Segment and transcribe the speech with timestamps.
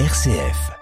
[0.00, 0.72] RCF.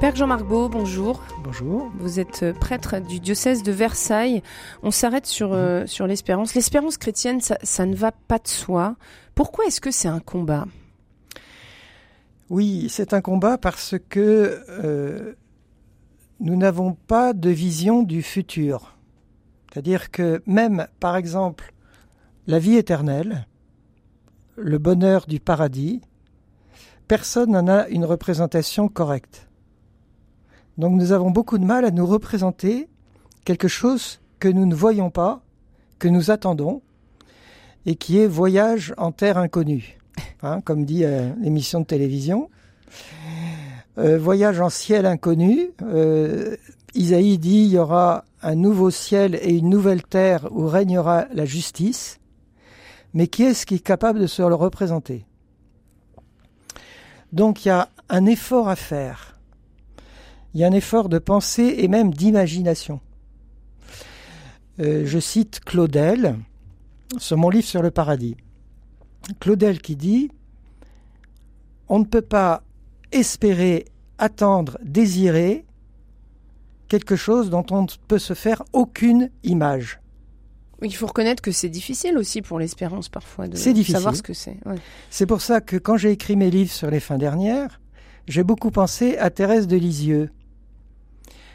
[0.00, 1.22] Père Jean-Marc Beau, bonjour.
[1.44, 1.88] Bonjour.
[2.00, 4.42] Vous êtes euh, prêtre du diocèse de Versailles.
[4.82, 6.56] On s'arrête sur, euh, sur l'espérance.
[6.56, 8.96] L'espérance chrétienne, ça, ça ne va pas de soi.
[9.36, 10.66] Pourquoi est-ce que c'est un combat?
[12.50, 15.34] Oui, c'est un combat parce que euh,
[16.42, 18.96] nous n'avons pas de vision du futur.
[19.72, 21.72] C'est-à-dire que même, par exemple,
[22.48, 23.46] la vie éternelle,
[24.56, 26.02] le bonheur du paradis,
[27.06, 29.48] personne n'en a une représentation correcte.
[30.78, 32.88] Donc nous avons beaucoup de mal à nous représenter
[33.44, 35.42] quelque chose que nous ne voyons pas,
[36.00, 36.82] que nous attendons,
[37.86, 39.96] et qui est voyage en terre inconnue,
[40.42, 42.50] hein, comme dit euh, l'émission de télévision.
[43.98, 45.70] Euh, voyage en ciel inconnu.
[45.82, 46.56] Euh,
[46.94, 51.44] Isaïe dit il y aura un nouveau ciel et une nouvelle terre où régnera la
[51.44, 52.18] justice.
[53.14, 55.26] Mais qui est-ce qui est capable de se le représenter?
[57.32, 59.32] Donc il y a un effort à faire
[60.54, 63.00] il y a un effort de pensée et même d'imagination.
[64.80, 66.36] Euh, je cite Claudel
[67.18, 68.36] sur mon livre sur le paradis.
[69.40, 70.30] Claudel qui dit
[71.88, 72.62] On ne peut pas
[73.12, 73.86] espérer,
[74.22, 75.66] attendre, désirer
[76.86, 80.00] quelque chose dont on ne peut se faire aucune image.
[80.80, 84.58] Il faut reconnaître que c'est difficile aussi pour l'espérance parfois de savoir ce que c'est.
[84.64, 84.76] Ouais.
[85.10, 87.80] C'est pour ça que quand j'ai écrit mes livres sur les fins dernières,
[88.28, 90.30] j'ai beaucoup pensé à Thérèse de Lisieux.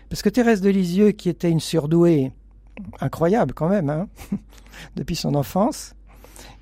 [0.09, 2.33] Parce que Thérèse de Lisieux, qui était une surdouée
[2.99, 4.09] incroyable quand même, hein,
[4.97, 5.93] depuis son enfance,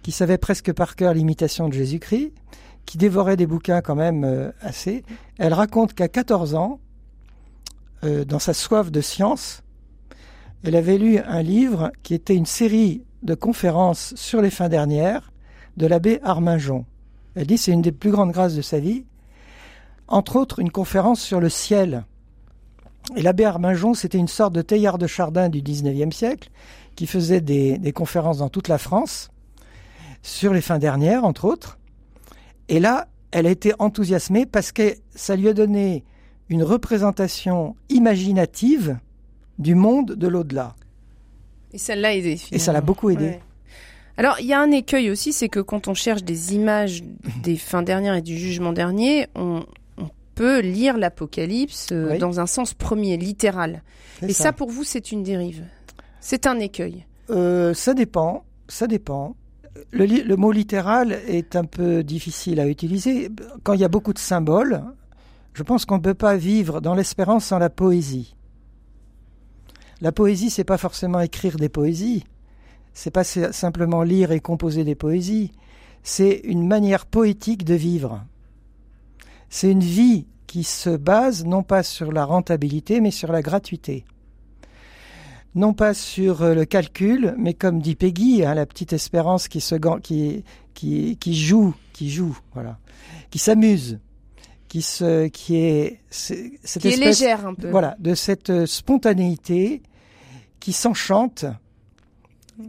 [0.04, 2.32] qui savait presque par cœur l'imitation de Jésus-Christ,
[2.86, 5.04] qui dévorait des bouquins quand même euh, assez,
[5.38, 6.80] elle raconte qu'à 14 ans,
[8.04, 9.64] euh, dans sa soif de science,
[10.64, 15.32] elle avait lu un livre qui était une série de conférences sur les fins dernières
[15.78, 16.86] de l'abbé Arminjon.
[17.36, 19.06] Elle dit c'est une des plus grandes grâces de sa vie.
[20.08, 22.06] Entre autres, une conférence sur le ciel.
[23.16, 26.50] Et l'abbé Arminjon, c'était une sorte de Teilhard de Chardin du XIXe siècle,
[26.96, 29.30] qui faisait des, des, conférences dans toute la France,
[30.22, 31.78] sur les fins dernières, entre autres.
[32.70, 36.04] Et là, elle a été enthousiasmée parce que ça lui a donné
[36.50, 38.98] une représentation imaginative
[39.60, 40.76] du monde de l'au-delà.
[41.74, 42.40] Et ça l'a aidé.
[42.52, 43.26] Et ça l'a beaucoup aidé.
[43.26, 43.42] Ouais.
[44.18, 47.04] Alors, il y a un écueil aussi, c'est que quand on cherche des images
[47.44, 49.66] des fins dernières et du jugement dernier, on,
[50.36, 52.18] peut lire l'Apocalypse euh, Oui.
[52.18, 53.84] dans un sens premier, littéral.
[54.22, 54.52] Et ça.
[54.52, 55.64] pour vous, c'est une dérive.
[56.20, 57.06] C'est un écueil.
[57.30, 59.38] Euh, ça dépend, ça dépend.
[59.92, 63.30] Le, mot littéral est un peu difficile à utiliser.
[63.64, 64.84] Quand il y a beaucoup de symboles,
[65.54, 68.36] je pense qu'on ne peut pas vivre dans l'espérance sans la poésie.
[70.02, 72.26] La poésie, c'est pas forcément écrire des poésies.
[72.94, 75.52] C'est pas si- simplement lire et composer des poésies.
[76.04, 78.24] C'est une manière poétique de vivre.
[79.50, 84.06] C'est une vie qui se base non pas sur la rentabilité, mais sur la gratuité
[85.56, 89.62] non pas sur euh, le calcul, mais comme dit Peggy, hein, la petite espérance qui
[89.62, 90.44] se qui,
[90.74, 92.78] qui, qui joue, qui joue, voilà,
[93.32, 94.00] qui s'amuse,
[94.68, 97.70] qui se, qui est, cette Qui est espèce, légère un peu.
[97.70, 99.82] voilà, de cette euh, spontanéité
[100.60, 101.46] qui s'enchante,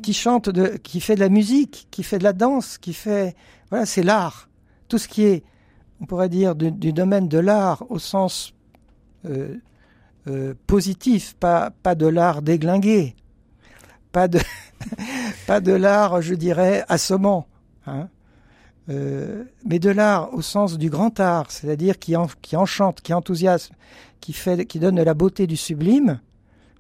[0.03, 3.35] qui chante de, qui fait de la musique, qui fait de la danse, qui fait,
[3.71, 4.49] voilà, c'est l'art,
[4.89, 5.43] tout ce qui est,
[6.01, 8.55] on pourrait dire, du, du domaine de l'art au sens
[9.25, 9.57] euh,
[10.29, 13.15] euh, positif, pas, pas de l'art déglingué,
[14.13, 14.39] pas de,
[15.47, 17.47] pas de l'art, je dirais, assommant,
[17.87, 18.09] hein,
[18.89, 23.13] euh, mais de l'art au sens du grand art, c'est-à-dire qui, en- qui enchante, qui
[23.13, 23.75] enthousiasme,
[24.21, 26.21] qui, fait, qui donne de la beauté du sublime.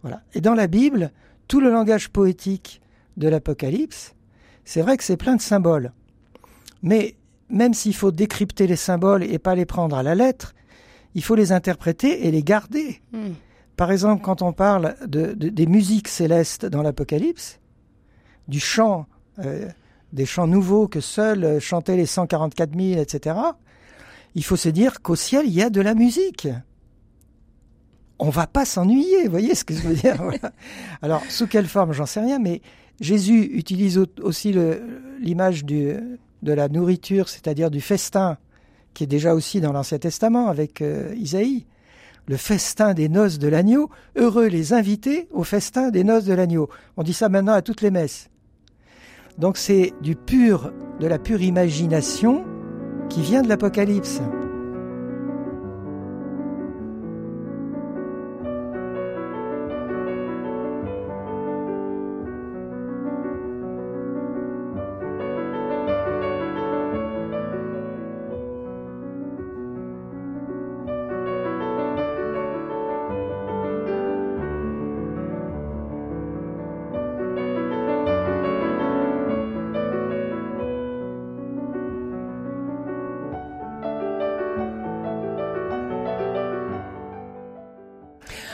[0.02, 0.22] Voilà.
[0.34, 1.10] Et dans la Bible,
[1.48, 2.80] tout le langage poétique
[3.16, 4.14] de l'Apocalypse,
[4.64, 5.92] c'est vrai que c'est plein de symboles.
[6.82, 7.16] Mais
[7.48, 10.54] même s'il faut décrypter les symboles et pas les prendre à la lettre,
[11.16, 13.00] il faut les interpréter et les garder.
[13.12, 13.32] Hmm.
[13.76, 17.58] Par exemple, quand on parle de, de- des musiques célestes dans l'Apocalypse,
[18.48, 19.06] du chant,
[19.40, 19.68] euh,
[20.12, 23.36] des chants nouveaux que seuls euh, chantaient les 144 000, etc.,
[24.34, 26.46] il faut se dire qu'au ciel, il y a de la musique.
[28.18, 30.52] On va pas s'ennuyer, vous voyez ce que je veux dire voilà.
[31.02, 32.60] Alors, sous quelle forme, j'en sais rien, mais
[33.00, 34.54] Jésus utilise au- aussi
[35.20, 38.38] l'image de la nourriture, c'est-à-dire du festin,
[38.96, 41.66] qui est déjà aussi dans l'Ancien Testament avec euh, Isaïe
[42.28, 46.70] le festin des noces de l'agneau, heureux les invités au festin des noces de l'agneau.
[46.96, 48.30] On dit ça maintenant à toutes les messes.
[49.36, 52.42] Donc c'est du pur, de la pure imagination
[53.10, 54.22] qui vient de l'Apocalypse.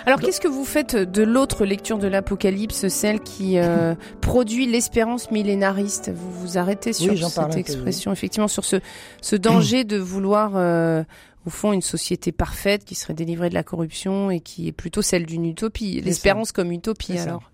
[0.06, 5.30] Alors qu'est-ce que vous faites de l'autre lecture de l'Apocalypse, celle qui euh, produit l'espérance
[5.30, 6.10] millénariste?
[6.14, 8.76] Vous vous arrêtez sur cette expression, effectivement, sur ce,
[9.20, 11.04] ce danger de vouloir, euh,
[11.46, 15.02] au fond, une société parfaite qui serait délivrée de la corruption et qui est plutôt
[15.02, 16.00] celle d'une utopie.
[16.00, 17.52] L'espérance comme utopie, alors.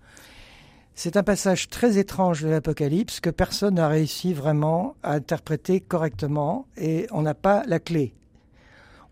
[0.95, 6.67] C'est un passage très étrange de l'Apocalypse que personne n'a réussi vraiment à interpréter correctement
[6.75, 8.13] et on n'a pas la clé.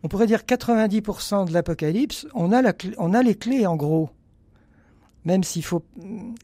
[0.08, 2.62] On pourrait dire 90% de l'Apocalypse, on, a
[2.98, 4.10] on a les clés en gros.
[5.26, 5.84] Même s'il faut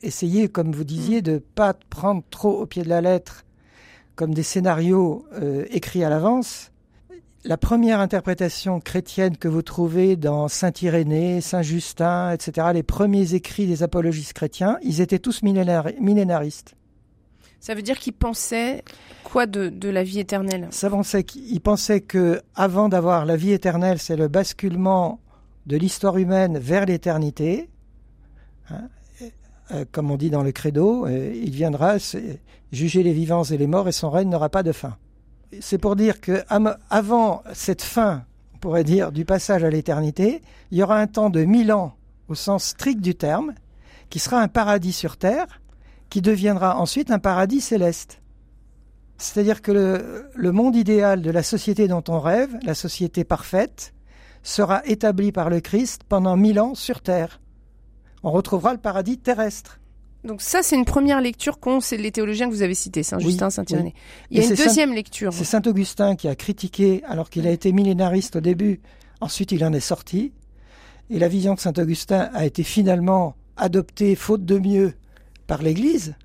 [0.01, 3.45] essayer, comme vous disiez, de ne pas prendre trop au pied de la lettre
[4.15, 6.73] comme des scénarios euh, écrits à l'avance,
[7.45, 13.33] la première interprétation chrétienne que vous trouvez dans Saint Irénée, Saint Justin, etc., les premiers
[13.33, 16.75] écrits des apologistes chrétiens, ils étaient tous millénaristes.
[17.63, 18.83] Ça veut dire qu'ils pensaient
[19.23, 20.67] quoi de, la vie éternelle?
[20.71, 25.21] Ça pensait qu'ils pensaient que avant d'avoir la vie éternelle, c'est le basculement
[25.65, 27.69] de l'histoire humaine vers l'éternité.
[28.69, 28.89] Hein,
[29.71, 31.95] euh, comme on dit dans le credo, euh, il viendra
[32.73, 34.97] juger les vivants et les morts et son règne n'aura pas de fin
[35.61, 36.43] c'est pour dire que
[36.89, 41.29] avant cette fin, on pourrait dire, du passage à l'éternité, il y aura un temps
[41.29, 41.95] de mille ans
[42.27, 43.53] au sens strict du terme,
[44.09, 45.61] qui sera un paradis sur terre,
[46.13, 48.21] qui deviendra ensuite un paradis céleste.
[49.17, 53.95] C'est-à-dire que le, le, monde idéal de la société dont on rêve, la société parfaite,
[54.43, 57.41] sera établi par le Christ pendant mille ans sur terre.
[58.21, 59.79] On retrouvera le paradis terrestre.
[60.23, 63.95] Donc ça, c'est une première lecture qu'ont les théologiens que vous avez cités, Saint-Justin, Saint-Irénée.
[64.29, 65.33] Il y a une deuxième lecture.
[65.33, 68.81] C'est Saint-Augustin qui a critiqué, alors qu'il a été millénariste au début,
[69.19, 70.31] ensuite il en est sorti,
[71.09, 74.93] et la vision de Saint-Augustin a été finalement adoptée, faute de mieux,
[75.47, 76.15] par l'Église,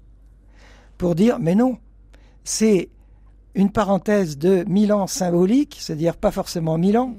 [0.96, 1.78] pour dire, mais non,
[2.44, 2.88] c'est
[3.54, 7.16] une parenthèse de mille ans symbolique, c'est-à-dire pas forcément mille ans,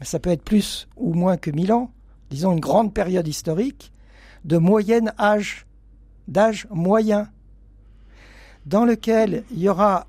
[0.00, 1.92] mais ça peut être plus ou moins que mille ans,
[2.30, 3.92] disons une grande période historique,
[4.44, 5.66] de moyen âge
[6.28, 7.28] d'âge moyen,
[8.66, 10.06] dans lequel il y aura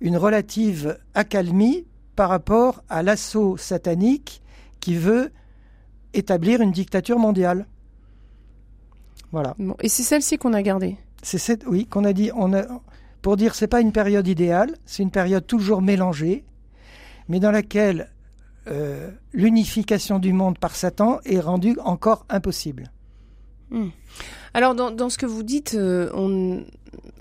[0.00, 1.86] une relative accalmie
[2.16, 4.42] par rapport à l'assaut satanique
[4.80, 5.32] qui veut
[6.12, 7.66] établir une dictature mondiale.
[9.34, 9.56] Voilà.
[9.82, 10.96] et c'est celle-ci qu'on a gardée.
[11.22, 12.30] C'est cette, oui, qu'on a dit.
[12.36, 12.62] On a,
[13.20, 16.44] pour dire, c'est pas une période idéale, c'est une période toujours mélangée,
[17.28, 18.10] mais dans laquelle
[18.68, 22.92] euh, l'unification du monde par Satan est rendue encore impossible.
[23.70, 23.88] Hmm.
[24.52, 26.62] Alors, dans, ce que vous dites, euh,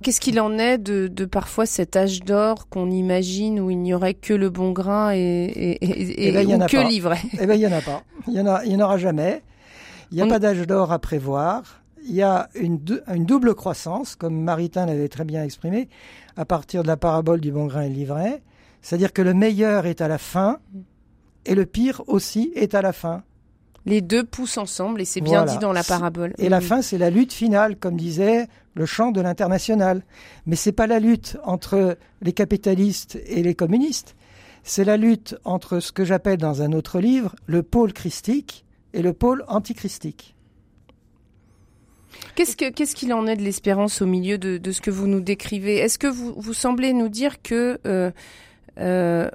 [0.04, 4.14] qu'est-ce qu'il en est de, parfois cet âge d'or qu'on imagine où il n'y aurait
[4.14, 7.82] que le bon grain et, et, ben, que l'ivraie Eh bien, il n'y en a
[7.82, 8.04] pas.
[8.28, 8.40] Il n'y
[8.76, 9.42] en, aura jamais.
[10.12, 11.83] Il n'y a pas d'âge d'or à prévoir.
[12.06, 15.90] Il y a une, une double croissance, comme Maritain l'avait très bien exprimé,
[16.36, 18.42] à partir de la parabole du bon grain et l'ivraie.
[18.82, 20.60] C'est-à-dire que le meilleur est à la fin
[21.46, 23.24] et le pire aussi est à la fin.
[23.86, 26.34] Les deux poussent ensemble et c'est bien dit dans la parabole.
[26.38, 30.04] Et la fin, c'est la lutte finale, comme disait le chant de l'international.
[30.46, 34.16] Mais c'est pas la lutte entre les capitalistes et les communistes.
[34.64, 39.02] C'est la lutte entre ce que j'appelle dans un autre livre le pôle christique et
[39.02, 40.33] le pôle antichristique.
[42.36, 42.56] Qu'est-ce
[42.96, 45.78] qu'il ce en est de l'espérance au milieu de, ce que vous nous décrivez?
[45.78, 48.12] Est-ce que vous, semblez nous dire que euh,
[48.80, 49.30] euh,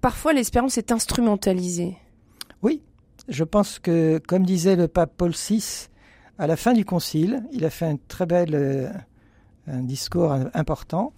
[0.00, 1.96] parfois l'espérance est instrumentalisée?
[2.62, 2.82] Oui,
[3.28, 5.88] je pense que, comme disait le pape Paul VI,
[6.38, 8.88] à la fin du concile, il a fait un très bel euh,
[9.66, 11.12] discours important.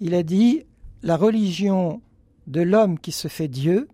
[0.00, 0.64] Il a dit
[1.02, 2.00] La religion
[2.46, 3.88] de l'homme qui se fait Dieu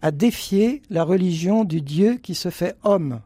[0.00, 3.20] a défié la religion du Dieu qui se fait homme.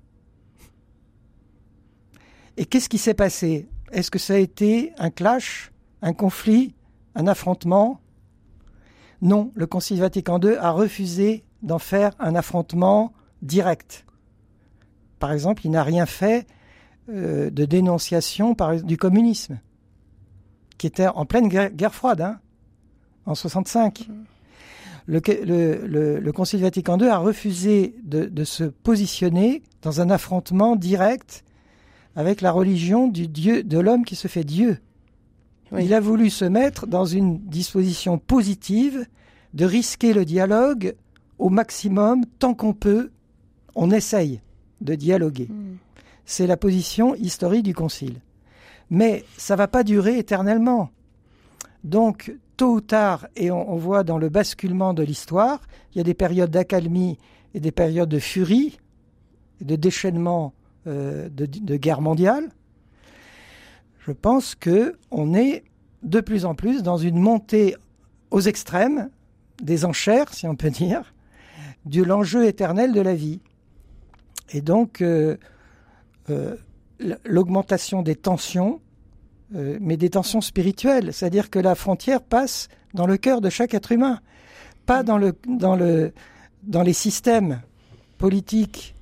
[2.56, 3.68] Et qu'est-ce qui s'est passé?
[3.92, 6.74] Est-ce que ça a été un clash, un conflit,
[7.14, 8.00] un affrontement?
[9.20, 14.04] Non, le Concile Vatican II a refusé d'en faire un affrontement direct.
[15.18, 16.46] Par exemple, il n'a rien fait
[17.08, 19.60] euh, de dénonciation du communisme,
[20.78, 22.40] qui était en pleine guerre, froide, hein,
[23.26, 24.08] en 65.
[25.06, 25.20] Le,
[26.18, 31.44] le, Concile Vatican II a refusé de, se positionner dans un affrontement direct
[32.16, 34.78] avec la religion du Dieu, de l'homme qui se fait Dieu.
[35.78, 39.06] Il a voulu se mettre dans une disposition positive
[39.54, 40.94] de risquer le dialogue
[41.38, 43.10] au maximum, tant qu'on peut,
[43.74, 44.40] on essaye
[44.82, 45.48] de dialoguer.
[45.50, 45.76] Hmm.
[46.26, 48.20] C'est la position historique du Concile.
[48.90, 50.90] Mais ça va pas durer éternellement.
[51.84, 56.04] Donc, tôt ou tard, et on, voit dans le basculement de l'histoire, il y a
[56.04, 57.18] des périodes d'accalmie
[57.54, 58.78] et des périodes de furie,
[59.60, 60.52] de déchaînement
[60.86, 62.48] de, de, guerre mondiale.
[64.06, 65.64] Je pense que on est
[66.02, 67.76] de plus en plus dans une montée
[68.30, 69.10] aux extrêmes
[69.62, 71.14] des enchères, si on peut dire,
[71.84, 73.40] de l'enjeu éternel de la vie.
[74.52, 75.36] Et donc, euh,
[76.30, 76.56] euh,
[77.24, 78.80] l'augmentation des tensions,
[79.54, 83.74] euh, mais des tensions spirituelles, c'est-à-dire que la frontière passe dans le cœur de chaque
[83.74, 84.20] être humain,
[84.86, 87.60] pas dans les systèmes
[88.18, 88.94] politiques,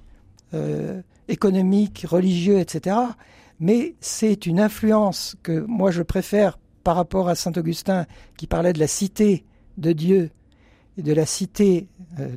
[1.30, 2.96] économiques, religieux, etc.
[3.58, 8.06] Mais c'est une influence que moi je préfère par rapport à Saint Augustin
[8.36, 9.44] qui parlait de la cité
[9.78, 10.30] de Dieu
[10.96, 11.88] et de la cité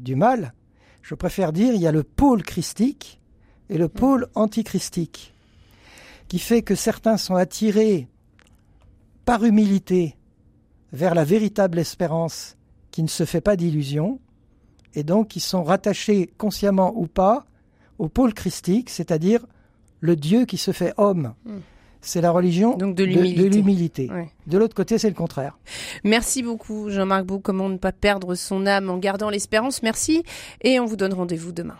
[0.01, 0.53] du mal,
[1.01, 3.19] je préfère dire il y a le pôle christique
[3.69, 5.33] et le pôle antichristique,
[6.27, 8.07] qui fait que certains sont attirés
[9.25, 10.15] par humilité
[10.91, 12.57] vers la véritable espérance
[12.91, 14.19] qui ne se fait pas d'illusions,
[14.93, 17.45] et donc qui sont rattachés consciemment ou pas
[18.03, 19.45] au pôle christique, c'est-à-dire
[20.01, 21.33] le Dieu qui se fait homme.
[21.45, 21.60] Hmm
[22.05, 24.10] c'est la religion de l'humilité.
[24.45, 25.57] De, l'autre côté, c'est le contraire.
[26.03, 27.39] Merci beaucoup, Jean-Marc Bou.
[27.39, 29.81] Comment ne pas perdre son âme en gardant l'espérance?
[29.83, 30.24] Merci.
[30.62, 31.77] Et on vous donne rendez-vous demain.